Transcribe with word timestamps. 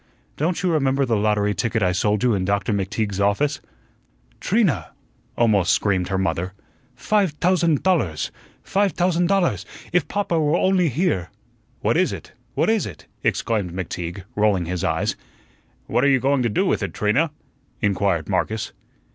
"Don't 0.35 0.63
you 0.63 0.71
remember 0.71 1.05
the 1.05 1.15
lottery 1.15 1.53
ticket 1.53 1.83
I 1.83 1.91
sold 1.91 2.23
you 2.23 2.33
in 2.33 2.43
Doctor 2.43 2.73
McTeague's 2.73 3.19
office?" 3.21 3.61
"Trina!" 4.39 4.93
almost 5.37 5.71
screamed 5.71 6.07
her 6.07 6.17
mother. 6.17 6.53
"Five 6.95 7.39
tausend 7.39 7.83
thalers! 7.83 8.31
five 8.63 8.95
tausend 8.95 9.29
thalers! 9.29 9.63
If 9.93 10.07
popper 10.07 10.39
were 10.39 10.57
only 10.57 10.89
here!" 10.89 11.29
"What 11.81 11.97
is 11.97 12.11
it 12.11 12.33
what 12.55 12.67
is 12.67 12.87
it?" 12.87 13.05
exclaimed 13.23 13.73
McTeague, 13.73 14.23
rolling 14.35 14.65
his 14.65 14.83
eyes. 14.83 15.15
"What 15.85 16.03
are 16.03 16.09
you 16.09 16.19
going 16.19 16.41
to 16.41 16.49
do 16.49 16.65
with 16.65 16.81
it, 16.81 16.95
Trina?" 16.95 17.29
inquired 17.79 18.27
Marcus. 18.27 18.73